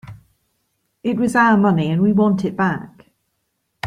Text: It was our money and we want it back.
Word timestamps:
It 1.03 1.17
was 1.17 1.35
our 1.35 1.55
money 1.57 1.91
and 1.91 2.01
we 2.01 2.11
want 2.11 2.43
it 2.43 2.57
back. 2.57 3.11